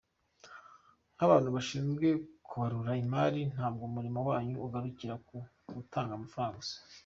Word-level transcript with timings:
Nk’abantu 1.15 1.49
bashinzwe 1.55 2.07
kubarura 2.47 2.91
imari 3.03 3.41
ntabwo 3.53 3.83
umurimo 3.89 4.19
wanyu 4.29 4.55
ugarukiye 4.65 5.15
ku 5.27 5.35
gutanga 5.75 6.11
amafaranga 6.15 6.57
gusa. 6.59 6.75